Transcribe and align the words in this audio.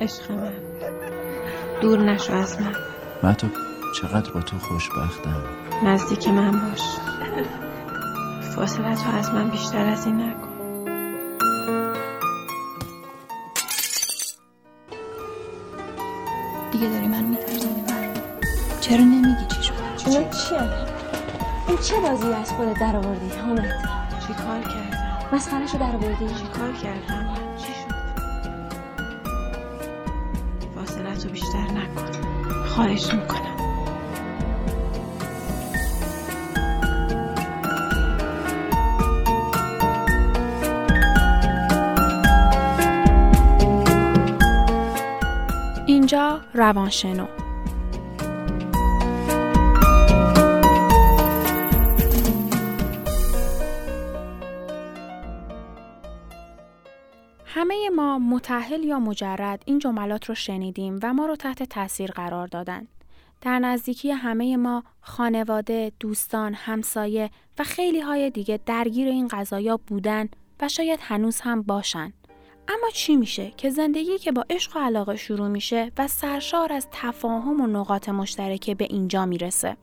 عشق 0.00 0.32
من. 0.32 0.52
دور 1.80 1.98
نشو 1.98 2.32
از 2.32 2.60
من. 2.60 2.72
مهتاب 3.22 3.50
چقدر 4.00 4.32
با 4.32 4.40
تو 4.40 4.58
خوشبختم. 4.58 5.42
نزدیک 5.84 6.28
من 6.28 6.50
باش. 6.50 6.82
فاصله 8.56 8.94
تو 8.94 9.16
از 9.18 9.30
من 9.32 9.50
بیشتر 9.50 9.86
از 9.86 10.06
این 10.06 10.20
نکن. 10.20 10.48
دیگه 16.72 16.88
داری 16.88 17.08
من 17.08 17.24
میترسونی 17.24 17.84
چرا 18.80 19.04
نمیگی 19.04 19.46
چی 19.48 19.62
شد؟ 19.62 19.72
اینا 20.06 20.30
چیه؟ 20.30 20.60
این 21.68 21.78
چه 21.78 22.00
بازی 22.00 22.32
از 22.32 22.52
خودت 22.52 22.80
در 22.80 22.96
آوردی 22.96 23.28
حامد. 23.28 23.88
چی 24.26 24.34
کار 24.34 24.60
کردم؟ 24.60 25.26
مسخرهشو 25.32 25.78
در 25.78 25.96
آوردی 25.96 26.26
چی 26.26 26.46
کار 26.58 26.72
کردم؟ 26.72 27.45
تو 31.22 31.28
بیشتر 31.28 31.58
نکن. 31.58 32.12
خواهش 32.66 33.14
می‌کنم. 33.14 33.56
اینجا 45.86 46.40
روانشنو. 46.54 47.26
متحل 58.36 58.84
یا 58.84 58.98
مجرد 58.98 59.62
این 59.66 59.78
جملات 59.78 60.24
رو 60.24 60.34
شنیدیم 60.34 60.98
و 61.02 61.14
ما 61.14 61.26
رو 61.26 61.36
تحت 61.36 61.62
تاثیر 61.62 62.10
قرار 62.10 62.46
دادن. 62.46 62.88
در 63.40 63.58
نزدیکی 63.58 64.10
همه 64.10 64.56
ما 64.56 64.84
خانواده، 65.00 65.92
دوستان، 66.00 66.54
همسایه 66.54 67.30
و 67.58 67.64
خیلی 67.64 68.00
های 68.00 68.30
دیگه 68.30 68.60
درگیر 68.66 69.08
این 69.08 69.28
قضایا 69.28 69.76
بودن 69.76 70.28
و 70.60 70.68
شاید 70.68 70.98
هنوز 71.02 71.40
هم 71.40 71.62
باشن. 71.62 72.12
اما 72.68 72.90
چی 72.94 73.16
میشه 73.16 73.50
که 73.56 73.70
زندگی 73.70 74.18
که 74.18 74.32
با 74.32 74.44
عشق 74.50 74.76
و 74.76 74.80
علاقه 74.80 75.16
شروع 75.16 75.48
میشه 75.48 75.92
و 75.98 76.08
سرشار 76.08 76.72
از 76.72 76.88
تفاهم 76.92 77.60
و 77.60 77.66
نقاط 77.66 78.08
مشترکه 78.08 78.74
به 78.74 78.84
اینجا 78.84 79.26
می‌رسه؟ 79.26 79.76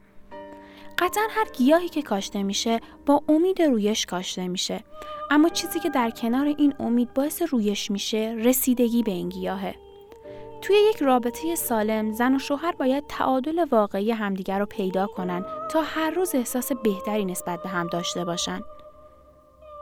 قطعا 0.98 1.28
هر 1.30 1.46
گیاهی 1.54 1.90
که 1.90 2.02
کاشته 2.02 2.44
میشه 2.44 2.80
با 3.06 3.24
امید 3.30 3.62
رویش 3.62 4.06
کاشته 4.06 4.48
میشه. 4.48 4.84
اما 5.32 5.50
چیزی 5.50 5.80
که 5.80 5.90
در 5.90 6.10
کنار 6.10 6.46
این 6.46 6.74
امید 6.80 7.14
باعث 7.14 7.42
رویش 7.42 7.92
میشه 7.92 8.36
رسیدگی 8.40 9.04
به 9.04 9.12
این 9.12 9.30
گیاهه. 9.30 9.76
توی 10.62 10.76
یک 10.90 10.98
رابطه 11.02 11.56
سالم 11.56 12.12
زن 12.12 12.36
و 12.36 12.40
شوهر 12.40 12.72
باید 12.72 13.04
تعادل 13.08 13.66
واقعی 13.72 14.12
همدیگر 14.12 14.60
رو 14.60 14.66
پیدا 14.66 15.08
کنن 15.08 15.46
تا 15.72 15.82
هر 15.82 16.10
روز 16.10 16.36
احساس 16.36 16.72
بهتری 16.72 17.26
نسبت 17.26 17.64
به 17.64 17.70
هم 17.70 17.88
داشته 17.88 18.26
باشن. 18.26 18.62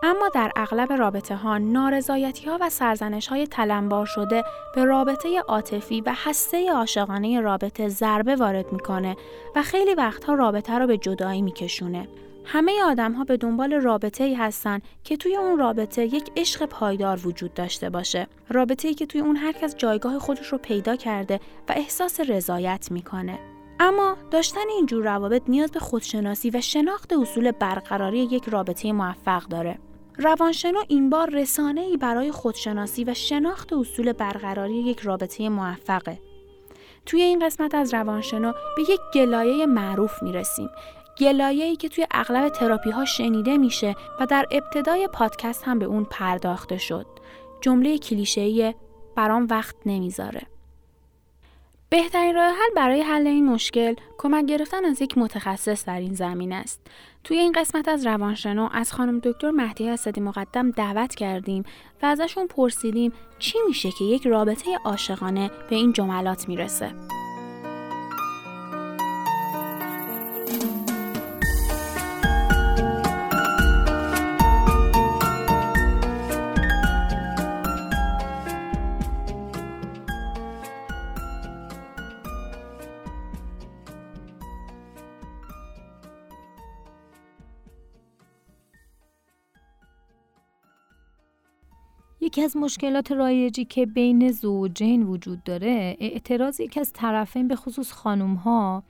اما 0.03 0.29
در 0.33 0.51
اغلب 0.55 0.93
رابطه 0.93 1.35
ها 1.35 1.57
نارضایتی 1.57 2.49
ها 2.49 2.57
و 2.61 2.69
سرزنش 2.69 3.27
های 3.27 3.47
تلمبار 3.47 4.05
شده 4.05 4.43
به 4.75 4.85
رابطه 4.85 5.39
عاطفی 5.39 6.01
و 6.01 6.13
هسته 6.15 6.71
عاشقانه 6.71 7.41
رابطه 7.41 7.87
ضربه 7.87 8.35
وارد 8.35 8.73
می‌کنه 8.73 9.15
و 9.55 9.63
خیلی 9.63 9.93
وقتها 9.93 10.33
رابطه 10.33 10.77
رو 10.77 10.87
به 10.87 10.97
جدایی 10.97 11.41
میکشونه. 11.41 12.07
همه 12.45 12.83
آدم 12.83 13.13
ها 13.13 13.23
به 13.23 13.37
دنبال 13.37 13.73
رابطه 13.73 14.23
ای 14.23 14.33
هستن 14.33 14.79
که 15.03 15.17
توی 15.17 15.35
اون 15.35 15.57
رابطه 15.57 16.05
یک 16.05 16.31
عشق 16.37 16.65
پایدار 16.65 17.27
وجود 17.27 17.53
داشته 17.53 17.89
باشه. 17.89 18.27
رابطه 18.49 18.87
ای 18.87 18.93
که 18.93 19.05
توی 19.05 19.21
اون 19.21 19.35
هر 19.35 19.51
کس 19.51 19.75
جایگاه 19.75 20.19
خودش 20.19 20.47
رو 20.47 20.57
پیدا 20.57 20.95
کرده 20.95 21.39
و 21.69 21.73
احساس 21.75 22.19
رضایت 22.19 22.91
می‌کنه. 22.91 23.39
اما 23.79 24.17
داشتن 24.31 24.69
اینجور 24.75 25.03
روابط 25.03 25.41
نیاز 25.47 25.71
به 25.71 25.79
خودشناسی 25.79 26.49
و 26.49 26.61
شناخت 26.61 27.13
اصول 27.13 27.51
برقراری 27.51 28.19
یک 28.19 28.49
رابطه 28.49 28.91
موفق 28.91 29.43
داره. 29.43 29.79
روانشنو 30.23 30.79
این 30.87 31.09
بار 31.09 31.29
رسانه 31.29 31.81
ای 31.81 31.97
برای 31.97 32.31
خودشناسی 32.31 33.03
و 33.03 33.13
شناخت 33.13 33.73
اصول 33.73 34.13
برقراری 34.13 34.73
یک 34.73 34.99
رابطه 34.99 35.49
موفقه. 35.49 36.19
توی 37.05 37.21
این 37.21 37.45
قسمت 37.45 37.75
از 37.75 37.93
روانشنو 37.93 38.51
به 38.51 38.81
یک 38.81 38.99
گلایه 39.13 39.65
معروف 39.65 40.23
می‌رسیم. 40.23 40.69
گلایه 41.17 41.65
ای 41.65 41.75
که 41.75 41.89
توی 41.89 42.07
اغلب 42.11 42.49
تراپی 42.49 42.91
ها 42.91 43.05
شنیده 43.05 43.57
میشه 43.57 43.95
و 44.19 44.25
در 44.25 44.45
ابتدای 44.51 45.07
پادکست 45.13 45.63
هم 45.63 45.79
به 45.79 45.85
اون 45.85 46.07
پرداخته 46.09 46.77
شد. 46.77 47.05
جمله 47.61 47.97
کلیشه‌ای 47.97 48.73
برام 49.15 49.47
وقت 49.49 49.75
نمی‌ذاره. 49.85 50.41
بهترین 51.91 52.35
راه 52.35 52.49
حل 52.49 52.75
برای 52.75 53.01
حل 53.01 53.27
این 53.27 53.45
مشکل 53.45 53.95
کمک 54.17 54.45
گرفتن 54.45 54.85
از 54.85 55.01
یک 55.01 55.17
متخصص 55.17 55.85
در 55.85 55.99
این 55.99 56.13
زمین 56.13 56.53
است. 56.53 56.81
توی 57.23 57.37
این 57.37 57.51
قسمت 57.51 57.87
از 57.87 58.05
روانشنو 58.05 58.69
از 58.71 58.93
خانم 58.93 59.19
دکتر 59.19 59.51
مهدی 59.51 59.89
اسدی 59.89 60.21
مقدم 60.21 60.71
دعوت 60.71 61.15
کردیم 61.15 61.63
و 62.03 62.05
ازشون 62.05 62.47
پرسیدیم 62.47 63.13
چی 63.39 63.57
میشه 63.67 63.89
که 63.91 64.05
یک 64.05 64.27
رابطه 64.27 64.77
عاشقانه 64.85 65.51
به 65.69 65.75
این 65.75 65.93
جملات 65.93 66.49
می‌رسه. 66.49 66.91
یکی 92.23 92.41
از 92.41 92.57
مشکلات 92.57 93.11
رایجی 93.11 93.65
که 93.65 93.85
بین 93.85 94.31
زوجین 94.31 95.03
وجود 95.03 95.43
داره 95.43 95.97
اعتراض 95.99 96.59
یکی 96.59 96.79
از 96.79 96.93
طرفین 96.93 97.47
به 97.47 97.55
خصوص 97.55 97.91
خانوم 97.91 98.33
ها 98.33 98.83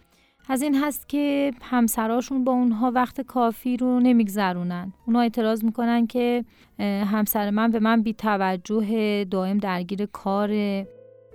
از 0.50 0.62
این 0.62 0.76
هست 0.76 1.10
که 1.10 1.54
همسراشون 1.62 2.44
با 2.44 2.52
اونها 2.52 2.92
وقت 2.92 3.22
کافی 3.22 3.78
رو 3.78 4.00
نمیگذرونن. 4.00 4.94
اونها 5.08 5.22
اعتراض 5.22 5.64
می‌کنن 5.64 6.08
که 6.08 6.46
همسر 6.80 7.50
من 7.50 7.72
به 7.72 7.80
من 7.80 8.02
بی 8.02 8.14
توجه 8.14 9.24
دائم 9.26 9.58
درگیر 9.58 10.06
کار 10.06 10.50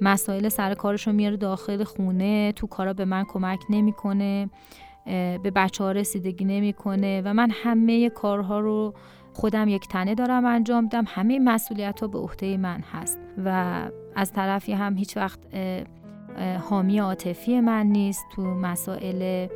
مسائل 0.00 0.48
سر 0.48 0.74
کارش 0.74 1.06
رو 1.06 1.12
میاره 1.12 1.36
داخل 1.36 1.84
خونه 1.84 2.52
تو 2.52 2.66
کارا 2.66 2.92
به 2.92 3.04
من 3.04 3.24
کمک 3.24 3.60
نمی‌کنه. 3.70 4.50
به 5.42 5.52
بچه 5.54 5.84
ها 5.84 5.92
رسیدگی 5.92 6.44
نمی‌کنه 6.44 7.22
و 7.24 7.34
من 7.34 7.50
همه 7.50 8.10
کارها 8.10 8.60
رو 8.60 8.94
خودم 9.32 9.68
یک 9.68 9.88
تنه 9.88 10.14
دارم 10.14 10.44
انجام 10.44 10.84
میدم. 10.84 11.04
همه 11.06 11.38
مسئولیت 11.38 12.00
ها 12.00 12.06
به 12.06 12.18
عهده 12.18 12.56
من 12.56 12.80
هست 12.92 13.18
و 13.44 13.74
از 14.14 14.32
طرفی 14.32 14.72
هم 14.72 14.96
هیچ 14.96 15.16
وقت 15.16 15.38
حامی 16.70 16.98
عاطفی 16.98 17.60
من 17.60 17.86
نیست. 17.86 18.26
تو 18.34 18.42
مسائل 18.42 19.48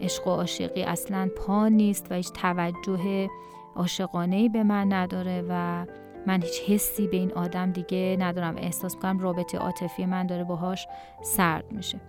عشق 0.00 0.26
و 0.26 0.30
عاشقی 0.30 0.82
اصلا 0.82 1.28
پا 1.36 1.68
نیست 1.68 2.06
و 2.10 2.14
هیچ 2.14 2.32
توجه 2.32 3.28
عاشقانه 3.76 4.48
به 4.48 4.62
من 4.62 4.92
نداره 4.92 5.44
و 5.48 5.86
من 6.26 6.42
هیچ 6.42 6.60
حسی 6.66 7.06
به 7.06 7.16
این 7.16 7.32
آدم 7.32 7.72
دیگه 7.72 8.16
ندارم. 8.20 8.56
احساس 8.56 8.96
کنم 8.96 9.18
رابطه 9.18 9.58
عاطفی 9.58 10.06
من 10.06 10.26
داره 10.26 10.44
باهاش 10.44 10.86
سرد 11.22 11.72
میشه. 11.72 12.00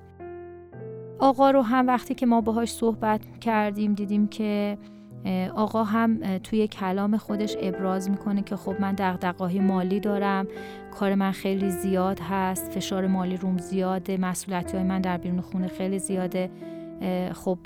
آقا 1.20 1.52
رو 1.52 1.62
هم 1.62 1.88
وقتی 1.88 2.16
که 2.16 2.26
ما 2.26 2.42
باهاش 2.42 2.72
صحبت 2.72 3.40
کردیم 3.40 3.94
دیدیم 3.94 4.28
که 4.28 4.78
آقا 5.56 5.84
هم 5.84 6.38
توی 6.38 6.68
کلام 6.68 7.18
خودش 7.18 7.58
ابراز 7.62 8.10
می‌کنه 8.10 8.42
که 8.42 8.56
خب 8.56 8.76
من 8.80 8.96
دغدغه‌های 8.96 9.60
مالی 9.60 10.00
دارم 10.00 10.48
کار 10.92 11.16
من 11.16 11.32
خیلی 11.32 11.70
زیاد 11.70 12.20
هست 12.20 12.72
فشار 12.72 13.08
مالی 13.08 13.38
روم 13.38 13.58
زیاده 13.58 14.18
مسئولیتی 14.18 14.78
های 14.78 14.86
من 14.86 15.02
در 15.02 15.18
بیرون 15.18 15.42
خونه 15.42 15.68
خیلی 15.68 16.00
زیاده 16.00 16.50
خب 17.34 17.58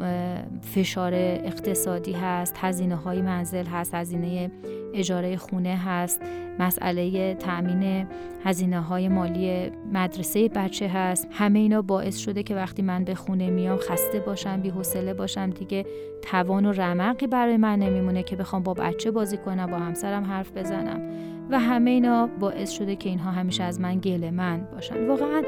فشار 0.61 1.11
اقتصادی 1.15 2.13
هست 2.13 2.55
هزینه 2.57 2.95
های 2.95 3.21
منزل 3.21 3.65
هست 3.65 3.93
هزینه 3.93 4.51
اجاره 4.93 5.37
خونه 5.37 5.75
هست 5.75 6.21
مسئله 6.59 7.35
تأمین 7.35 8.07
هزینه 8.43 8.81
های 8.81 9.07
مالی 9.07 9.71
مدرسه 9.93 10.49
بچه 10.49 10.87
هست. 10.87 11.27
همه 11.31 11.59
اینا 11.59 11.81
باعث 11.81 12.17
شده 12.17 12.43
که 12.43 12.55
وقتی 12.55 12.81
من 12.81 13.03
به 13.03 13.15
خونه 13.15 13.49
میام 13.49 13.77
خسته 13.77 14.19
باشم 14.19 14.61
بی 14.61 14.69
حوصله 14.69 15.13
باشم. 15.13 15.49
دیگه 15.49 15.85
توان 16.21 16.65
و 16.65 16.71
رمقی 16.71 17.27
برای 17.27 17.57
من 17.57 17.79
نمیمونه 17.79 18.23
که 18.23 18.35
بخوام 18.35 18.63
با 18.63 18.73
بچه 18.73 19.11
بازی 19.11 19.37
کنم 19.37 19.65
با 19.65 19.77
همسرم 19.77 20.23
حرف 20.23 20.51
بزنم. 20.57 21.01
و 21.49 21.59
همه 21.59 21.91
اینا 21.91 22.29
باعث 22.39 22.71
شده 22.71 22.95
که 22.95 23.09
اینها 23.09 23.31
همیشه 23.31 23.63
از 23.63 23.79
من 23.79 23.99
گله 23.99 24.31
من 24.31 24.67
باشن. 24.73 25.07
واقعا 25.07 25.43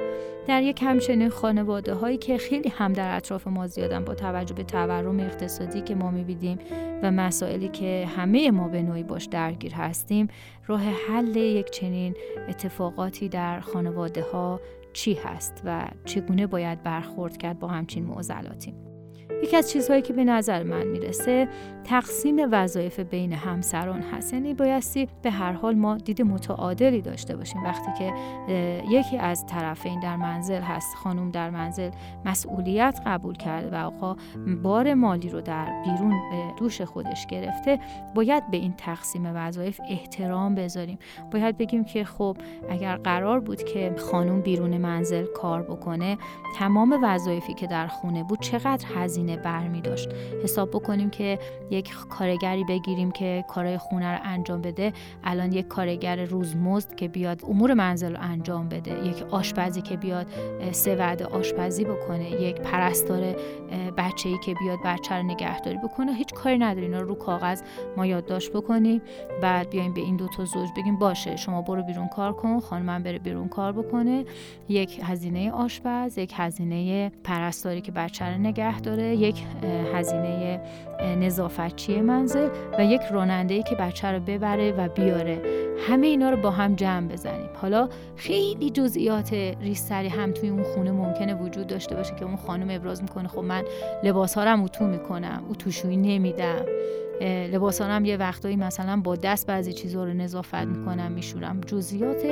در 0.48 0.64
یک 0.64 0.84
همچنین 0.84 1.30
خانواده 1.30 1.94
هایی 1.94 2.18
که 2.18 2.38
خیلی 2.38 2.70
هم 2.70 2.94
در 2.94 3.18
اطراف 3.18 3.48
ما 3.48 3.68
زیادن 3.68 4.06
با 4.06 4.16
توجه 4.16 4.56
به 4.56 4.64
تورم 4.64 5.20
اقتصادی 5.20 5.82
که 5.82 5.96
ما 5.96 6.12
می‌بینیم 6.12 6.58
و 7.04 7.12
مسائلی 7.12 7.68
که 7.68 8.08
همه 8.18 8.52
ما 8.52 8.68
به 8.68 8.82
نوعی 8.82 9.04
باش 9.04 9.26
درگیر 9.36 9.74
هستیم 9.74 10.28
راه 10.68 10.82
حل 10.82 11.36
یک 11.36 11.70
چنین 11.70 12.16
اتفاقاتی 12.50 13.30
در 13.30 13.60
خانواده 13.60 14.24
ها 14.24 14.62
چی 14.94 15.14
هست 15.14 15.62
و 15.66 15.88
چگونه 16.06 16.48
باید 16.48 16.84
برخورد 16.84 17.38
کرد 17.38 17.60
با 17.60 17.68
همچین 17.68 18.06
معضلاتی؟ 18.06 18.74
یکی 19.44 19.58
از 19.58 19.72
چیزهایی 19.72 20.02
که 20.02 20.14
به 20.14 20.24
نظر 20.24 20.64
من 20.64 20.88
می‌رسه 20.88 21.48
تقسیم 21.84 22.36
وظایف 22.52 23.00
بین 23.00 23.34
همسران 23.34 24.02
هست. 24.02 24.34
یعنی 24.34 24.54
بایستی 24.54 25.08
به 25.22 25.32
هر 25.32 25.52
حال 25.52 25.76
ما 25.76 25.98
دید 25.98 26.22
متعادلی 26.22 27.02
داشته 27.02 27.36
باشیم. 27.36 27.64
وقتی 27.64 27.92
که 27.98 28.14
یکی 28.90 29.18
از 29.18 29.46
طرفین 29.46 30.00
در 30.00 30.16
منزل 30.16 30.62
هست 30.62 30.96
خانم 30.96 31.32
در 31.32 31.50
منزل 31.50 31.90
مسئولیت 32.26 33.00
قبول 33.06 33.36
کرده 33.36 33.78
و 33.78 33.86
آقا 33.86 34.16
بار 34.64 34.94
مالی 34.94 35.30
رو 35.30 35.42
در 35.42 35.84
بیرون 35.84 36.12
به 36.32 36.54
دوش 36.60 36.82
خودش 36.82 37.26
گرفته 37.28 37.80
باید 38.16 38.52
به 38.52 38.58
این 38.58 38.74
تقسیم 38.78 39.32
وظایف 39.36 39.82
احترام 39.90 40.56
بذاریم. 40.56 40.98
باید 41.32 41.58
بگیم 41.58 41.84
که 41.84 42.04
خب 42.04 42.38
اگر 42.70 42.96
قرار 42.96 43.40
بود 43.40 43.64
که 43.64 43.96
خانم 44.12 44.42
بیرون 44.42 44.78
منزل 44.78 45.26
کار 45.26 45.62
بکنه 45.62 46.18
تمام 46.56 47.00
وظایفی 47.04 47.54
که 47.54 47.68
در 47.68 47.88
خونه 47.88 48.24
بود 48.24 48.40
چقدر 48.40 48.86
هزینه 48.96 49.15
برمی 49.24 49.82
داشت. 49.82 50.10
حساب 50.44 50.70
بکنیم 50.70 51.10
که 51.10 51.40
یک 51.70 51.94
کارگری 52.10 52.64
بگیریم 52.64 53.12
که 53.12 53.46
کارهای 53.50 53.78
خونه 53.78 54.12
رو 54.12 54.20
انجام 54.24 54.62
بده 54.62 54.94
الان 55.24 55.52
یک 55.52 55.68
کارگر 55.68 56.26
روزمزد 56.26 56.96
که 56.96 57.08
بیاد 57.08 57.42
امور 57.50 57.74
منزل 57.74 58.12
رو 58.12 58.22
انجام 58.22 58.70
بده 58.70 59.08
یک 59.08 59.24
آشپزی 59.32 59.82
که 59.82 59.98
بیاد 59.98 60.28
سه 60.72 60.96
وعده 60.96 61.26
آشپزی 61.26 61.86
بکنه 61.86 62.42
یک 62.42 62.56
پرستار 62.56 63.36
بچه 63.98 64.30
ای 64.30 64.38
که 64.38 64.54
بیاد 64.54 64.80
بچه 64.86 65.16
رو 65.16 65.24
نگهداری 65.24 65.78
بکنه 65.78 66.14
هیچ 66.14 66.34
کاری 66.34 66.58
نداری 66.58 66.86
اینا 66.86 67.02
رو 67.02 67.16
رو 67.16 67.16
کاغذ 67.16 67.62
ما 67.98 68.06
یادداشت 68.06 68.52
بکنیم 68.52 69.02
بعد 69.42 69.70
بیایم 69.70 69.94
به 69.94 70.02
این 70.02 70.16
دو 70.16 70.28
تا 70.28 70.46
زوج 70.46 70.70
بگیم 70.78 71.00
باشه 71.00 71.36
شما 71.36 71.62
برو 71.62 71.84
بیرون 71.84 72.08
کار 72.08 72.34
کن 72.34 72.60
خانمم 72.60 73.04
بره 73.04 73.20
بیرون 73.20 73.48
کار 73.48 73.72
بکنه. 73.72 74.26
یک 74.70 75.00
هزینه 75.04 75.52
آشپز 75.52 76.18
یک 76.18 76.34
هزینه 76.36 77.12
پرستاری 77.24 77.82
که 77.82 77.92
بچه 77.92 78.26
رو 78.26 78.38
نگه 78.38 78.80
داره 78.80 79.05
یک 79.06 79.44
هزینه 79.94 80.62
نظافتچی 81.20 82.02
منزل 82.02 82.50
و 82.80 82.86
یک 82.86 83.02
راننده 83.12 83.64
که 83.64 83.76
بچه 83.76 84.08
رو 84.08 84.20
ببره 84.20 84.72
و 84.72 84.88
بیاره. 84.88 85.42
همه 85.90 86.08
اینا 86.08 86.30
رو 86.30 86.38
با 86.38 86.52
هم 86.52 86.76
جمع 86.76 87.08
بزنیم. 87.08 87.50
حالا 87.62 87.90
خیلی 88.16 88.70
جزئیات 88.70 89.34
ریستری 89.62 90.08
هم 90.08 90.32
توی 90.32 90.50
اون 90.50 90.64
خونه 90.64 90.92
ممکنه 90.92 91.34
وجود 91.34 91.68
داشته 91.68 91.96
باشه 91.96 92.16
که 92.16 92.26
اون 92.26 92.36
خانم 92.36 92.68
ابراز 92.70 93.02
می‌کنه 93.02 93.28
خب 93.28 93.40
من 93.40 93.64
لباس 94.04 94.38
ها 94.38 94.44
رو 94.44 94.64
اتو 94.64 94.88
می‌کنم 94.88 95.44
اتوشویی 95.50 95.98
نمیدم. 95.98 96.66
لباسانم 97.22 98.06
یه 98.06 98.18
وقتایی 98.18 98.56
مثلا 98.56 99.02
با 99.04 99.16
دست 99.16 99.48
بعضی 99.48 99.74
چیزها 99.74 100.04
رو 100.04 100.14
نظافت 100.14 100.56
می‌کنم 100.56 101.12
میشورم. 101.12 101.62
جزئیات 101.62 102.24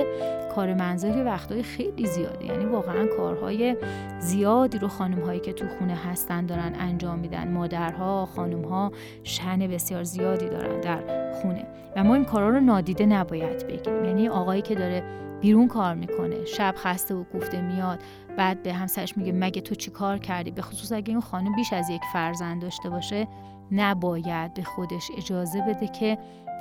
کار 0.55 0.73
منزل 0.73 1.25
وقتایی 1.25 1.63
خیلی 1.63 2.05
زیاده. 2.05 2.45
یعنی 2.45 2.65
واقعا 2.65 3.07
کارهای 3.17 3.77
زیادی 4.19 4.77
رو 4.77 4.87
خانم 4.87 5.19
هایی 5.19 5.39
که 5.39 5.53
تو 5.53 5.65
خونه 5.79 5.95
هستن 5.95 6.45
دارن 6.45 6.73
انجام 6.79 7.19
میدن. 7.19 7.51
مادرها 7.51 8.25
خانم 8.25 8.65
ها 8.65 8.91
شن 9.23 9.67
بسیار 9.67 10.03
زیادی 10.03 10.49
دارن 10.49 10.81
در 10.81 11.31
خونه. 11.33 11.65
و 11.95 12.03
ما 12.03 12.15
این 12.15 12.25
کارها 12.25 12.49
رو 12.49 12.59
نادیده 12.59 13.05
نباید 13.05 13.67
بگیریم. 13.67 14.05
یعنی 14.05 14.29
آقایی 14.29 14.61
که 14.61 14.75
داره 14.75 15.03
بیرون 15.43 15.67
کار 15.67 15.95
می‌کنه. 15.95 16.45
شب 16.45 16.75
خسته 16.77 17.15
و 17.15 17.23
گفته 17.23 17.61
میاد. 17.61 17.99
بعد 18.37 18.63
به 18.63 18.73
همسرش 18.73 19.17
میگه 19.17 19.31
مگه 19.31 19.61
تو 19.61 19.75
چی 19.75 19.91
کار 19.91 20.17
کردی؟ 20.17 20.51
به 20.51 20.61
خصوص 20.61 20.91
اگه 20.91 21.09
این 21.09 21.21
خانم 21.21 21.55
بیش 21.55 21.73
از 21.73 21.89
یک 21.89 22.01
فرزند 22.13 22.61
داشته 22.61 22.89
باشه 22.89 23.27
نباید 23.71 24.53
به 24.53 24.63
خودش 24.63 25.11
اجازه 25.17 25.61
بده 25.61 25.87
که 25.87 26.17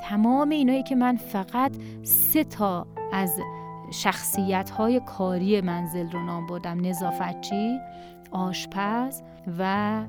تمام 0.08 0.49
اینایی 0.49 0.82
که 0.82 0.94
من 0.94 1.17
فقط 1.17 1.73
سه 2.02 2.44
تا 2.44 2.87
از 3.12 3.38
شخصیت 3.90 4.70
های 4.70 5.00
کاری 5.00 5.61
منزل 5.61 6.11
رو 6.11 6.23
نام 6.23 6.46
بردم. 6.46 6.87
نظافتچی 6.87 7.79
آشپز. 8.31 9.23
و 9.59 10.03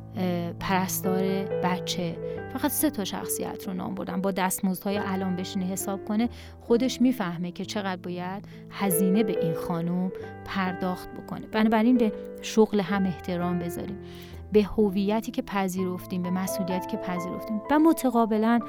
پرستار 0.59 1.23
بچه. 1.63 2.17
فقط 2.53 2.71
سه 2.71 2.89
تا 2.89 3.03
شخصیت 3.03 3.67
رو 3.67 3.73
نام 3.73 3.95
بردم. 3.95 4.21
با 4.21 4.31
دستمزدهای 4.31 4.97
الان 4.97 5.35
بشینه 5.35 5.65
حساب 5.65 6.05
کنه 6.05 6.29
خودش 6.61 7.01
می‌فهمه 7.01 7.51
که 7.51 7.65
چقدر 7.65 8.01
باید 8.01 8.45
هزینه 8.69 9.23
به 9.23 9.39
این 9.43 9.53
خانم 9.53 10.11
پرداخت 10.45 11.09
بکنه. 11.09 11.47
بنابراین 11.47 11.97
به 11.97 12.13
شغل 12.41 12.79
هم 12.79 13.05
احترام 13.05 13.59
بذاریم. 13.59 13.97
به 14.51 14.63
هویتی 14.63 15.31
که 15.31 15.41
پذیرفتیم 15.41 16.23
به 16.23 16.29
مسئولیتی 16.29 16.87
که 16.87 16.97
پذیرفتیم 16.97 17.61
و 17.71 17.79
متقابلا 17.79 18.59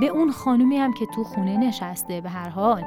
به 0.00 0.06
اون 0.06 0.32
خانومی 0.32 0.76
هم 0.76 0.92
که 0.92 1.06
تو 1.14 1.24
خونه 1.24 1.56
نشسته 1.56 2.20
به 2.20 2.28
هر 2.28 2.48
حال 2.48 2.84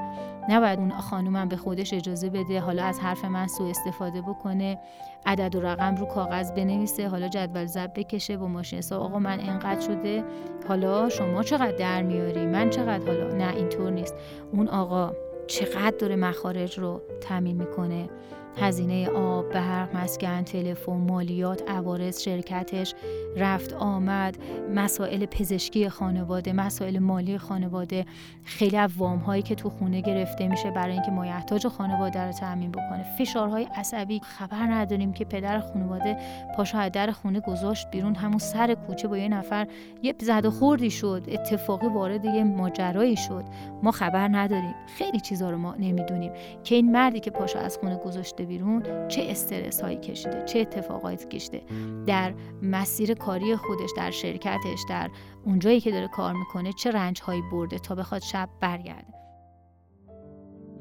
نباید 0.49 0.79
اون 0.79 0.91
خانومم 0.91 1.49
به 1.49 1.57
خودش 1.57 1.93
اجازه 1.93 2.29
بده 2.29 2.59
حالا 2.59 2.83
از 2.83 2.99
حرف 2.99 3.25
من 3.25 3.47
سوء 3.47 3.69
استفاده 3.69 4.21
بکنه 4.21 4.79
عدد 5.25 5.55
و 5.55 5.61
رقم 5.61 5.95
رو 5.95 6.05
کاغذ 6.05 6.51
بنویسه 6.51 7.07
حالا 7.07 7.27
جدول 7.27 7.65
ضبط 7.65 7.93
بکشه 7.93 8.35
و 8.35 8.47
ماشین 8.47 8.79
حساب 8.79 9.01
آقا 9.01 9.19
من 9.19 9.39
اینقدر 9.39 9.81
شده 9.81 10.23
حالا 10.67 11.09
شما 11.09 11.43
چقدر 11.43 11.71
در 11.71 12.01
میاری؟ 12.01 12.45
من 12.45 12.69
چقدر 12.69 13.05
حالا؟ 13.07 13.33
نه 13.35 13.55
اینطور 13.55 13.91
نیست. 13.91 14.15
اون 14.51 14.67
آقا 14.67 15.13
چقدر 15.47 15.97
داره 15.99 16.15
مخارج 16.15 16.79
رو 16.79 17.01
تامین 17.21 17.55
می‌کنه؟ 17.55 18.09
هزینه 18.57 19.09
آب، 19.09 19.53
برق، 19.53 19.95
مسکن، 19.95 20.43
تلفن، 20.43 20.91
مالیات، 20.91 21.69
عوارض 21.69 22.21
شرکتش، 22.21 22.93
رفت 23.37 23.73
آمد، 23.73 24.37
مسائل 24.75 25.25
پزشکی 25.25 25.89
خانواده، 25.89 26.53
مسائل 26.53 26.99
مالی 26.99 27.37
خانواده، 27.37 28.05
خیلی 28.43 28.77
از 28.77 28.91
وام 28.97 29.19
هایی 29.19 29.41
که 29.41 29.55
تو 29.55 29.69
خونه 29.69 30.01
گرفته 30.01 30.47
میشه 30.47 30.71
برای 30.71 30.93
اینکه 30.93 31.11
مایحتاج 31.11 31.67
خانواده 31.67 32.19
رو 32.19 32.31
تامین 32.31 32.71
بکنه، 32.71 33.03
فشارهای 33.17 33.67
عصبی. 33.75 34.21
خبر 34.23 34.67
نداریم 34.71 35.13
که 35.13 35.25
پدر 35.25 35.59
خانواده 35.59 36.17
پاشو 36.55 36.89
در 36.89 37.11
خونه 37.11 37.39
گذاشت 37.39 37.91
بیرون. 37.91 38.15
همون 38.15 38.39
سر 38.39 38.73
کوچه 38.73 39.07
با 39.07 39.17
یه 39.17 39.27
نفر 39.27 39.67
یه 40.03 40.15
زد 40.19 40.45
و 40.45 40.51
خوردی 40.51 40.91
شد، 40.91 41.23
اتفاقی 41.27 41.87
وارد 41.87 42.25
یه 42.25 42.43
ماجرایی 42.43 43.17
شد، 43.17 43.43
ما 43.83 43.91
خبر 43.91 44.27
نداریم، 44.27 44.75
خیلی 44.97 45.19
چیزا 45.19 45.49
رو 45.49 45.57
ما 45.57 45.75
نمی‌دونیم. 45.79 46.31
که 46.63 46.75
این 46.75 46.91
مردی 46.91 47.19
که 47.19 47.31
پاشو 47.31 47.59
از 47.59 47.77
خونه 47.77 47.95
گذاشته 47.95 48.42
بیرون 48.45 48.83
چه 49.07 49.21
استرس 49.29 49.81
هایی 49.81 49.97
کشیده 49.97 50.43
چه 50.45 50.59
اتفاقاتی 50.59 51.27
کشیده. 51.27 51.61
در 52.05 52.33
مسیر 52.61 53.13
کاری 53.13 53.55
خودش 53.55 53.89
در 53.97 54.11
شرکتش 54.11 54.79
در 54.89 55.09
اونجایی 55.45 55.79
که 55.79 55.91
داره 55.91 56.07
کار 56.07 56.33
می‌کنه 56.33 56.73
چه 56.73 56.91
رنج 56.91 57.21
هایی 57.21 57.41
برده 57.51 57.79
تا 57.79 57.95
بخواد 57.95 58.21
شب 58.21 58.49
برگرده. 58.61 59.13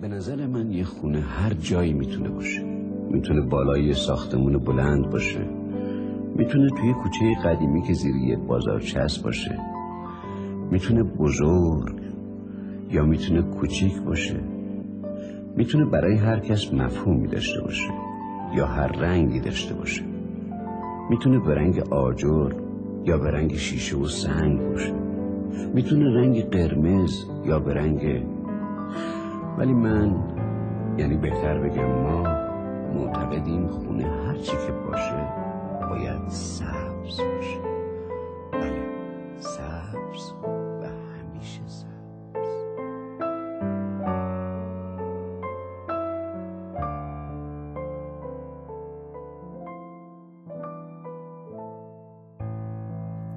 به 0.01 0.09
نظر 0.09 0.47
من 0.47 0.71
یه 0.73 0.85
خونه 0.85 1.21
هر 1.21 1.55
جایی 1.55 1.93
می‌تونه 1.93 2.29
باشه. 2.29 2.63
می‌تونه 3.11 3.41
بالای 3.41 3.95
ساختمون 3.95 4.59
بلند 4.59 5.11
باشه. 5.11 5.47
می‌تونه 6.37 6.69
توی 6.69 6.93
کوچه 6.93 7.35
قدیمی 7.45 7.83
که 7.83 7.93
زیر 7.93 8.17
یه 8.17 8.37
بازار 8.37 8.81
چسب 8.81 9.23
باشه. 9.23 9.61
می‌تونه 10.71 11.03
بزرگ 11.03 12.01
یا 12.91 13.05
می‌تونه 13.05 13.43
کوچیک 13.43 14.03
باشه. 14.03 14.41
می‌تونه 15.57 15.85
برای 15.85 16.17
هر 16.17 16.41
کس 16.41 16.75
مفهومی 16.75 17.29
داشته 17.29 17.61
باشه 17.61 17.91
یا 18.55 18.67
هر 18.67 18.87
رنگی 18.87 19.41
داشته 19.41 19.75
باشه. 19.75 20.03
می‌تونه 21.11 21.39
به 21.39 21.55
رنگ 21.55 21.79
آجر 21.91 22.53
یا 23.05 23.19
به 23.19 23.31
رنگ 23.31 23.57
شیشه 23.57 23.97
و 23.97 24.07
سنگ 24.07 24.61
باشه. 24.61 24.93
می‌تونه 25.75 26.15
رنگ 26.21 26.51
قرمز 26.51 27.25
یا 27.45 27.59
به 27.59 27.75
رنگ 27.75 28.23
ولی 29.59 29.73
من 29.73 30.17
یعنی 30.99 31.17
بهتر 31.17 31.59
بگم 31.59 32.03
ما 32.03 32.23
معتقدیم 32.95 33.67
خونه 33.67 34.07
هرچی 34.27 34.53
که 34.53 34.73
باشه 34.89 35.29
باید 35.91 36.29
سبز 36.29 37.21
باشه. 37.21 37.62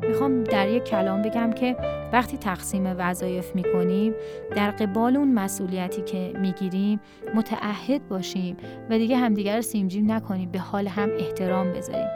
می‌خوام 0.07 0.43
در 0.43 0.69
یک 0.69 0.83
کلام 0.83 1.21
بگم 1.21 1.51
که 1.51 1.75
وقتی 2.13 2.37
تقسیم 2.37 2.95
وظایف 2.97 3.55
می‌کنیم 3.55 4.13
در 4.55 4.71
قبال 4.71 5.17
اون 5.17 5.33
مسئولیتی 5.33 6.01
که 6.01 6.33
می‌گیریم 6.39 6.99
متعهد 7.35 8.07
باشیم 8.07 8.57
و 8.89 8.97
دیگه 8.97 9.17
همدیگر 9.17 9.55
رو 9.55 9.61
سیمجیم 9.61 10.11
نکنیم 10.11 10.51
به 10.51 10.59
حال 10.59 10.87
هم 10.87 11.09
احترام 11.19 11.73
بذاریم. 11.73 12.07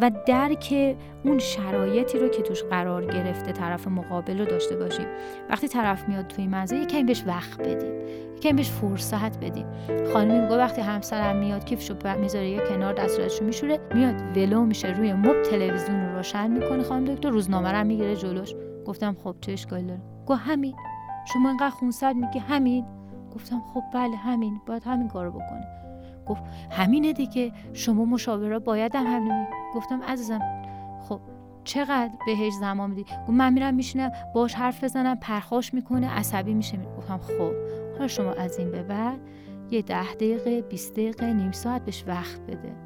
و 0.00 0.10
درک 0.26 0.96
اون 1.24 1.38
شرایطی 1.38 2.18
رو 2.18 2.28
که 2.28 2.42
توش 2.42 2.62
قرار 2.62 3.04
گرفته 3.04 3.52
طرف 3.52 3.88
مقابل 3.88 4.38
رو 4.38 4.44
داشته 4.44 4.76
باشیم. 4.76 5.06
وقتی 5.50 5.68
طرف 5.68 6.08
میاد 6.08 6.26
توی 6.26 6.46
مزه 6.46 6.76
یکمی 6.76 7.04
بهش 7.04 7.24
وقت 7.26 7.60
بدیم 7.60 7.92
یکمی 8.36 8.52
بهش 8.52 8.70
فرصت 8.70 9.38
بدیم 9.44 9.66
خانمی 10.12 10.38
میگه 10.40 10.56
وقتی 10.56 10.80
همسرم 10.80 11.36
میاد 11.36 11.64
کیفشو 11.64 11.94
می‌ذاره 12.20 12.48
یه 12.48 12.60
کنار 12.60 12.92
دستورشو 12.92 13.44
میشوره 13.44 13.78
میاد 13.94 14.14
ولو 14.36 14.64
میشه 14.64 14.96
روی 14.96 15.12
مب 15.12 15.42
تلویزیون 15.42 16.05
روشن 16.16 16.50
می‌کنه. 16.50 16.82
خانم 16.82 17.04
دکتر 17.04 17.28
روزنامه 17.30 17.72
رو 17.72 17.84
می‌گیره 17.84 18.16
جلوش. 18.16 18.54
گفتم 18.86 19.16
خب 19.24 19.36
چه 19.40 19.52
اشکالی 19.52 19.86
داره. 19.86 20.00
گفت 20.26 20.40
همین. 20.44 20.74
شما 21.32 21.48
اینقدر 21.48 21.70
خونسرد 21.70 22.16
میگی 22.16 22.38
همین؟ 22.38 22.86
گفتم 23.34 23.62
خب 23.74 23.82
بله 23.94 24.16
همین. 24.16 24.60
باید 24.66 24.82
همین 24.84 25.08
کارو 25.08 25.30
بکنه. 25.30 25.66
گفت 26.26 26.42
همینه 26.70 27.12
دیگه. 27.12 27.52
شما 27.72 28.04
مشاوره 28.04 28.58
باید 28.58 28.94
هم 28.96 29.06
همین 29.06 29.46
گفتم 29.74 30.02
عزیزم 30.02 30.40
خب 31.08 31.20
چقدر 31.64 32.10
بهش 32.26 32.52
زمان 32.52 32.90
میدی؟ 32.90 33.02
گفت 33.02 33.30
من 33.30 33.52
میرم 33.52 33.74
میشینم 33.74 34.10
باش 34.34 34.54
حرف 34.54 34.84
بزنم 34.84 35.16
پرخاش 35.16 35.74
می‌کنه 35.74 36.10
عصبی 36.10 36.54
میشه. 36.54 36.78
گفتم 36.98 37.18
خب. 37.18 37.52
حالا 37.92 38.08
شما 38.08 38.32
از 38.32 38.58
این 38.58 38.70
به 38.70 38.82
بعد 38.82 39.18
یه 39.70 39.82
ده 39.82 40.14
دقیقه 40.14 40.62
20 40.62 40.92
دقیقه 40.92 41.32
نیم 41.32 41.52
ساعت 41.52 41.84
بهش 41.84 42.04
وقت 42.06 42.40
بده. 42.40 42.85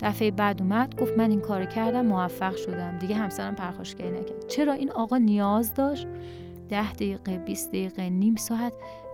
دفعه 0.00 0.30
بعد 0.30 0.62
اومد 0.62 1.00
گفت 1.00 1.18
من 1.18 1.30
این 1.30 1.40
کار 1.40 1.64
کردم 1.64 2.06
موفق 2.06 2.56
شدم. 2.56 2.98
دیگه 2.98 3.14
همسرم 3.14 3.54
پرخاشگری 3.54 4.10
نکرد. 4.10 4.48
چرا 4.48 4.72
این 4.72 4.92
آقا 4.92 5.16
نیاز 5.16 5.74
داشت؟ 5.74 6.06
ده 6.68 6.92
دقیقه 6.92 7.38
20 7.38 7.68
دقیقه 7.68 8.10
نیم 8.10 8.36
ساعت 8.36 8.72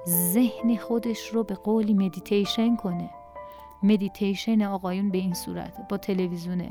ذهن 0.08 0.76
خودش 0.76 1.28
رو 1.28 1.44
به 1.44 1.54
قولی 1.54 1.94
مدیتیشن 1.94 2.76
کنه. 2.76 3.10
مدیتیشن 3.82 4.62
آقایون 4.62 5.10
به 5.10 5.18
این 5.18 5.34
صورت 5.34 5.88
با 5.88 5.96
تلویزیونه 5.96 6.70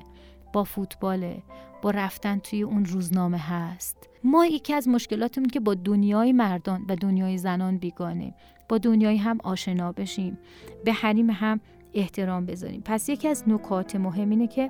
با 0.54 0.64
فوتباله 0.64 1.44
با 1.82 1.92
رفتن 1.92 2.40
توی 2.40 2.62
اون 2.62 2.86
روزنامه 2.86 3.38
هست. 3.38 4.10
ما 4.24 4.46
یکی 4.46 4.74
از 4.74 4.88
مشکلاتمون 4.88 5.48
که 5.48 5.60
با 5.60 5.74
دنیای 5.74 6.34
مردان 6.34 6.86
و 6.90 6.96
دنیای 6.96 7.38
زنان 7.38 7.78
بیگانه. 7.78 8.34
با 8.70 8.78
دنیای 8.78 9.18
هم 9.18 9.38
آشنا 9.44 9.92
بشیم. 9.92 10.38
به 10.86 10.94
حریم 10.94 11.30
هم 11.30 11.60
احترام 11.94 12.46
بذاریم. 12.46 12.82
پس 12.86 13.10
یکی 13.10 13.28
از 13.28 13.44
نکات 13.48 13.96
مهم 13.96 14.30
اینه 14.30 14.48
که 14.48 14.70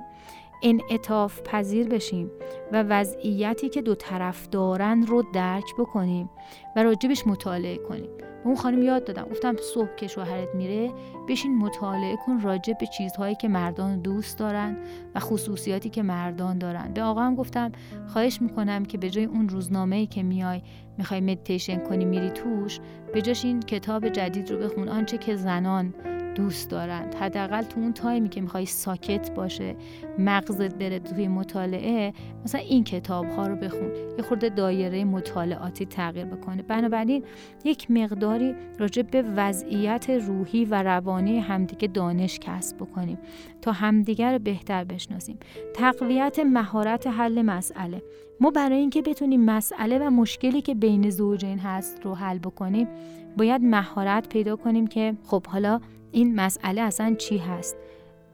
انعطاف 0.62 1.42
پذیر 1.42 1.88
بشیم 1.88 2.30
و 2.72 2.82
وضعیتی 2.82 3.68
که 3.68 3.82
دو 3.82 3.94
طرف 3.94 4.48
دارن 4.48 5.06
رو 5.06 5.24
درک 5.32 5.76
بکنیم 5.78 6.30
و 6.76 6.82
راجع 6.82 7.01
بهش 7.01 7.26
مطالعه 7.26 7.76
کنیم. 7.76 8.10
به 8.18 8.46
اون 8.46 8.56
خانم 8.56 8.82
یاد 8.82 9.04
دادم. 9.04 9.22
گفتم 9.30 9.56
صبح 9.74 9.94
که 9.94 10.06
شوهرت 10.06 10.54
میره 10.54 10.90
بشین 11.28 11.58
مطالعه 11.58 12.16
کن 12.16 12.40
راجع 12.40 12.72
به 12.80 12.86
چیزهایی 12.86 13.34
که 13.34 13.48
مردان 13.48 14.00
دوست 14.00 14.38
دارن 14.38 14.76
و 15.14 15.20
خصوصیاتی 15.20 15.90
که 15.90 16.02
مردان 16.02 16.58
دارن. 16.58 16.92
به 16.94 17.02
آقا 17.02 17.20
هم 17.20 17.34
گفتم 17.34 17.72
خواهش 18.06 18.42
می‌کنم 18.42 18.84
که 18.84 18.98
به 18.98 19.10
جای 19.10 19.24
اون 19.24 19.48
روزنامه 19.48 19.96
ای 19.96 20.06
که 20.06 20.22
میای 20.22 20.62
می‌خوای 20.98 21.20
مدیتیشن 21.20 21.78
کنی 21.78 22.04
میری 22.04 22.30
توش 22.30 22.80
به 23.12 23.22
جاش 23.22 23.44
این 23.44 23.60
کتاب 23.60 24.08
جدید 24.08 24.50
رو 24.50 24.58
بخون. 24.58 24.88
آنچه 24.88 25.18
که 25.18 25.36
زنان 25.36 25.94
دوست 26.34 26.70
دارند. 26.70 27.14
حداقل 27.14 27.62
تو 27.62 27.80
اون 27.80 27.92
time 27.92 28.21
ی 28.21 28.28
که 28.28 28.40
می‌خوای 28.40 28.66
ساکت 28.66 29.34
باشه 29.34 29.76
مغزت 30.18 30.74
بره 30.74 30.98
توی 30.98 31.28
مطالعه 31.28 32.12
مثلا 32.44 32.60
این 32.60 32.84
کتاب 32.84 33.26
ها 33.26 33.46
رو 33.46 33.56
بخون. 33.56 33.90
یه 34.18 34.22
خورده 34.22 34.48
دایره 34.48 35.04
مطالعاتی 35.04 35.86
تغییر 35.86 36.24
بکنه. 36.24 36.62
بنابراین 36.62 37.24
یک 37.64 37.90
مقداری 37.90 38.54
راجع 38.78 39.02
به 39.02 39.22
وضعیت 39.22 40.10
روحی 40.10 40.64
و 40.64 40.82
روانی 40.82 41.38
همدیگه 41.38 41.88
دانش 41.88 42.38
کسب 42.38 42.76
بکنیم 42.76 43.18
تا 43.62 43.72
همدیگه 43.72 44.32
رو 44.32 44.38
بهتر 44.38 44.84
بشناسیم. 44.84 45.38
تقویت 45.74 46.38
مهارت 46.38 47.06
حل 47.06 47.42
مسئله. 47.42 48.02
ما 48.40 48.50
برای 48.50 48.78
اینکه 48.78 49.02
بتونیم 49.02 49.44
مسئله 49.44 49.98
و 49.98 50.10
مشکلی 50.10 50.62
که 50.62 50.74
بین 50.74 51.10
زوجین 51.10 51.58
هست 51.58 52.00
رو 52.04 52.14
حل 52.14 52.38
بکنیم 52.38 52.88
باید 53.36 53.62
مهارت 53.62 54.28
پیدا 54.28 54.56
کنیم 54.56 54.86
که 54.86 55.14
خب 55.24 55.46
حالا 55.46 55.80
این 56.12 56.34
مسئله 56.34 56.80
اصلا 56.80 57.14
چی 57.14 57.38
هست؟ 57.38 57.76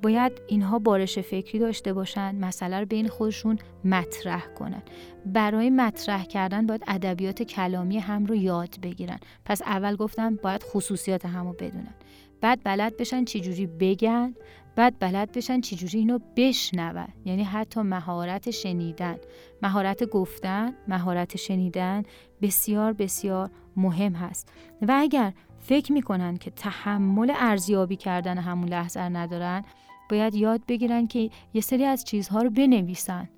باید 0.03 0.33
اینها 0.47 0.79
بارش 0.79 1.19
فکری 1.19 1.59
داشته 1.59 1.93
باشن 1.93 2.35
مسئله 2.35 2.81
رو 2.81 2.87
بین 2.87 3.09
خودشون 3.09 3.59
مطرح 3.85 4.47
کنن. 4.47 4.83
برای 5.27 5.71
مطرح 5.71 6.25
کردن 6.25 6.67
باید 6.67 6.85
ادبیات 6.89 7.43
کلامی 7.43 7.99
هم 7.99 8.27
رو 8.27 8.35
یاد 8.35 8.81
بگیرن. 8.83 9.19
پس 9.45 9.63
اول 9.63 9.97
گفتم 9.97 10.37
باید 10.37 10.63
خصوصیات 10.63 11.27
همو 11.27 11.53
بدونن. 11.53 11.95
بعد 12.41 12.61
بلد 12.65 12.97
بشن 12.97 13.25
چجوری 13.25 13.67
بگن 13.67 14.35
بعد 14.77 14.95
بلد 14.99 15.33
بشن 15.33 15.61
چجوری 15.61 15.99
اینو 15.99 16.19
بشنون. 16.37 17.09
یعنی 17.25 17.45
حتی 17.45 17.81
مهارت 17.81 18.51
شنیدن. 18.51 19.17
مهارت 19.63 20.05
گفتن 20.05 20.75
مهارت 20.89 21.37
شنیدن 21.37 22.03
بسیار 22.43 22.93
بسیار 22.93 23.51
مهم 23.77 24.13
هست. 24.13 24.53
و 24.83 24.95
اگر 24.97 25.33
فکر 25.69 25.93
می‌کنن 25.93 26.37
که 26.37 26.51
تحمل 26.51 27.33
ارزیابی 27.37 27.97
کردن 27.97 28.39
همون 28.39 28.69
لحظه 28.69 29.01
ندارن 29.01 29.65
باید 30.11 30.35
یاد 30.35 30.61
بگیرن 30.69 31.07
که 31.07 31.31
یه 31.55 31.61
سری 31.61 31.85
از 31.85 32.05
چیزها 32.05 32.43
رو 32.43 32.51
بنویسن 32.51 33.29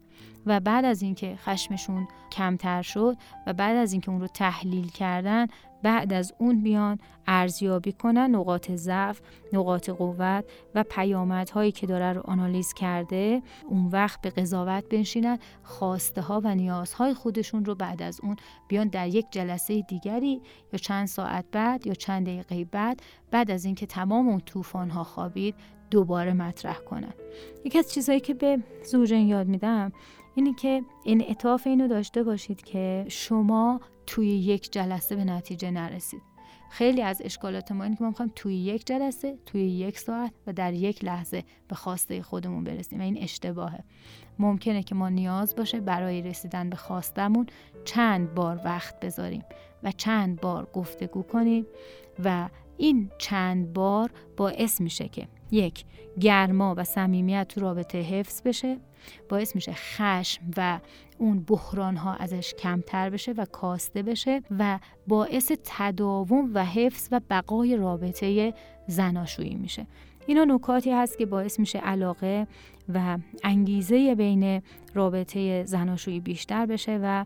و 0.47 0.61
بعد 0.61 0.85
از 0.85 1.03
اینکه 1.03 1.37
خشمشون 1.37 2.09
کمتر 2.33 2.83
شد 2.83 3.17
و 3.47 3.53
بعد 3.53 3.77
از 3.77 3.93
اینکه 3.93 4.11
اون 4.11 4.21
رو 4.21 4.27
تحلیل 4.27 4.89
کردن 4.89 5.47
بعد 5.83 6.13
از 6.13 6.35
اون 6.39 6.63
بیان 6.63 6.99
ارزیابی 7.27 7.93
کنن 7.93 8.31
نقاط 8.31 8.71
ضعف، 8.71 9.21
نقاط 9.53 9.91
قوت 9.91 10.45
و 10.75 10.85
پیامدهایی 10.91 11.73
که 11.73 11.87
داره 11.87 12.13
رو 12.13 12.23
آنالیز 12.25 12.73
کرده 12.73 13.43
اون 13.69 13.87
وقت 13.87 14.21
به 14.21 14.31
قضاوت 14.31 14.89
بنشینن 14.89 15.39
خواسته 15.63 16.21
ها 16.21 16.41
و 16.45 16.55
نیازهای 16.55 17.15
خودشون 17.15 17.65
رو 17.65 17.75
بعد 17.75 18.03
از 18.03 18.21
اون 18.23 18.37
بیان 18.69 18.89
در 18.89 19.09
یک 19.09 19.27
جلسه 19.31 19.83
دیگری 19.83 20.43
یا 20.73 20.79
چند 20.79 21.07
ساعت 21.07 21.45
بعد 21.53 21.87
یا 21.87 21.95
چند 21.95 22.27
دقیقه 22.27 22.65
بعد 22.65 23.03
بعد 23.31 23.51
از 23.51 23.65
اینکه 23.65 23.87
تمام 23.87 24.29
اون 24.29 24.41
طوفان 24.41 24.91
ها 24.91 25.05
خوابید 25.05 25.55
دوباره 25.91 26.33
مطرح 26.33 26.79
کنن. 26.79 27.15
یکی 27.65 27.79
از 27.79 27.93
چیزهایی 27.93 28.21
که 28.21 28.35
به 28.35 28.59
زوجین 28.85 29.27
یاد 29.27 29.47
میدم 29.47 29.93
اینه 30.35 30.55
که 30.55 30.83
انعطاف 31.07 31.67
اینو 31.67 31.89
داشته 31.89 32.23
باشید 32.23 32.63
که 32.63 33.05
شما 33.09 33.81
توی 34.09 34.29
یک 34.29 34.73
جلسه 34.73 35.17
به 35.17 35.25
نتیجه 35.25 35.71
نرسید. 35.71 36.23
خیلی 36.71 37.03
از 37.03 37.23
اشکالات 37.25 37.73
ما 37.73 37.85
اینه 37.85 37.97
که 37.97 38.03
ما 38.03 38.09
می‌خوایم 38.11 38.33
توی 38.35 38.57
یک 38.57 38.87
جلسه 38.87 39.39
توی 39.47 39.61
یک 39.61 39.99
ساعت 39.99 40.33
و 40.47 40.53
در 40.53 40.73
یک 40.73 41.05
لحظه 41.05 41.45
به 41.69 41.75
خواسته 41.75 42.23
خودمون 42.23 42.65
برسیم 42.65 43.01
و 43.01 43.03
این 43.03 43.19
اشتباهه. 43.19 43.85
ممکنه 44.39 44.83
که 44.83 44.95
ما 44.95 45.09
نیاز 45.09 45.57
باشه 45.57 45.81
برای 45.81 46.23
رسیدن 46.23 46.71
به 46.71 46.77
خواستمون 46.77 47.47
چند 47.85 48.35
بار 48.35 48.61
وقت 48.65 49.01
بذاریم 49.01 49.45
و 49.83 49.93
چند 49.93 50.41
بار 50.41 50.69
گفتگو 50.73 51.23
کنیم 51.23 51.67
و 52.25 52.49
این 52.77 53.11
چند 53.19 53.73
بار 53.73 54.11
باعث 54.37 54.81
میشه 54.81 55.09
که 55.09 55.29
یک 55.51 55.85
گرما 56.21 56.75
و 56.79 56.85
صمیمیت 56.85 57.49
تو 57.49 57.61
رابطه 57.61 57.99
حفظ 57.99 58.43
بشه. 58.43 58.77
باعث 59.29 59.55
میشه 59.55 59.73
خشم 59.73 60.43
و 60.57 60.81
اون 61.19 61.41
بحران 61.41 61.97
ها 61.97 62.15
ازش 62.15 62.55
کمتر 62.55 63.11
بشه 63.11 63.33
و 63.33 63.45
کاسته 63.45 64.03
بشه 64.03 64.43
و 64.59 64.79
باعث 65.07 65.53
تداوم 65.65 66.51
و 66.55 66.65
حفظ 66.65 67.09
و 67.13 67.21
بقای 67.31 67.77
رابطه 67.77 68.55
زناشویی 68.87 69.55
میشه. 69.55 69.87
اینا 70.27 70.45
نکاتی 70.45 70.91
هست 70.91 71.19
که 71.19 71.27
باعث 71.27 71.61
میشه 71.61 71.79
علاقه 71.79 72.47
و 72.95 73.19
انگیزه 73.45 74.15
بین 74.15 74.63
رابطه 74.95 75.65
زناشویی 75.65 76.21
بیشتر 76.21 76.67
بشه 76.67 76.99
و 77.03 77.25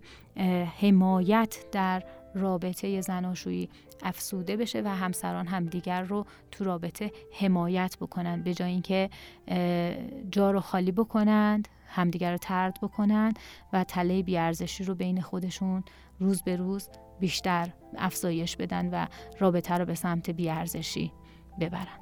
حمایت 0.81 1.65
در 1.73 2.03
رابطه 2.35 3.01
زناشویی 3.01 3.69
افسوده 4.03 4.57
بشه 4.57 4.83
و 4.85 4.89
همسران 4.89 5.47
همدیگر 5.47 6.03
رو 6.03 6.27
تو 6.51 6.65
رابطه 6.65 7.13
حمایت 7.41 7.97
بکنند 8.01 8.45
به 8.45 8.55
جای 8.55 8.71
اینکه 8.71 9.11
جا 10.31 10.51
رو 10.51 10.61
خالی 10.61 10.93
بکنند 10.93 11.69
همدیگر 11.87 12.33
رو 12.33 12.39
ترد 12.39 12.79
بکنند 12.83 13.39
و 13.73 13.85
تله 13.85 14.23
بیارزشی 14.23 14.85
رو 14.85 14.95
بین 14.95 15.21
خودشون 15.21 15.85
روز 16.21 16.43
به 16.43 16.57
روز 16.57 16.89
بیشتر 17.21 17.69
افزایش 17.99 18.57
بدن 18.57 18.91
و 18.91 19.07
رابطه 19.39 19.75
رو 19.75 19.85
به 19.85 19.95
سمت 19.95 20.31
بیارزشی 20.31 21.13
ببرن. 21.61 22.02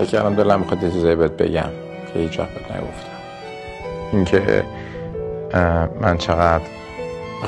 فکر 0.00 0.10
کردم 0.10 0.34
دلم 0.34 0.60
می‌خواد 0.60 0.82
یه 0.82 0.90
چیزایی 0.90 1.16
بهت 1.16 1.32
بگم 1.32 1.70
که 2.12 2.18
هیچ 2.18 2.38
وقت 2.38 2.48
نگفتم. 2.48 3.10
اینکه 4.12 4.64
من 6.00 6.18
چقدر 6.18 6.64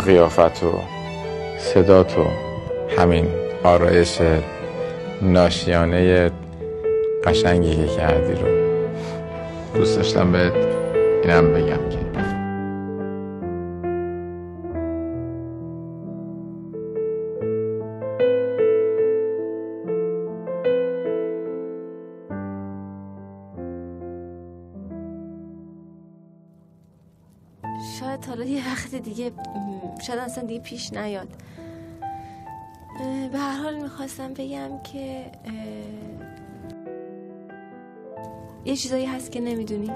قیافت 0.07 0.63
و 0.65 0.73
صدات 1.59 2.19
و 2.19 2.25
همین 2.99 3.29
آرایش 3.65 4.19
ناشیانه 5.23 6.31
قشنگی 7.25 7.77
که 7.77 7.87
کردی 7.87 8.33
رو 8.33 8.49
دوست 9.75 9.97
داشتم 9.97 10.33
بهت 10.33 10.53
اینم 11.23 11.53
بگم 11.53 11.89
که 11.91 12.02
حالا 28.93 29.09
یه 29.09 29.09
وقت 29.09 29.09
دیگه 29.09 29.33
شاید 30.07 30.19
اصلا 30.19 30.45
دیگه 30.45 30.61
پیش 30.61 30.93
نیاد. 30.93 31.29
به 33.33 33.39
هر 33.39 33.63
حال 33.63 33.83
می‌خواستم 33.83 34.35
بگم 34.35 34.83
که 34.93 35.31
یه 38.65 38.77
چیزایی 38.77 39.07
هست 39.07 39.33
که 39.33 39.41
نمی‌دونی. 39.41 39.91